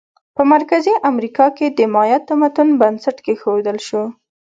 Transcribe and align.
په 0.35 0.41
مرکزي 0.53 0.93
امریکا 1.11 1.45
کې 1.57 1.67
د 1.77 1.79
مایا 1.93 2.17
تمدن 2.29 2.69
بنسټ 2.81 3.17
کېښودل 3.25 3.77
شو. 3.87 4.03